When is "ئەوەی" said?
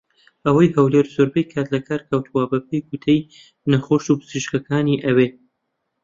0.45-0.73